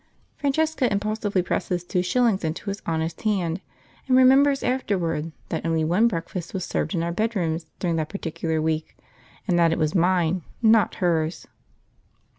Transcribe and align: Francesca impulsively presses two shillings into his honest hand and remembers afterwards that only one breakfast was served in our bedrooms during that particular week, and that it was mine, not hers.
Francesca 0.35 0.91
impulsively 0.91 1.43
presses 1.43 1.83
two 1.83 2.01
shillings 2.01 2.43
into 2.43 2.71
his 2.71 2.81
honest 2.87 3.21
hand 3.21 3.61
and 4.07 4.17
remembers 4.17 4.63
afterwards 4.63 5.31
that 5.49 5.63
only 5.63 5.83
one 5.85 6.07
breakfast 6.07 6.55
was 6.55 6.65
served 6.65 6.95
in 6.95 7.03
our 7.03 7.11
bedrooms 7.11 7.67
during 7.77 7.97
that 7.97 8.09
particular 8.09 8.59
week, 8.59 8.97
and 9.47 9.59
that 9.59 9.71
it 9.71 9.77
was 9.77 9.93
mine, 9.93 10.41
not 10.63 10.95
hers. 10.95 11.45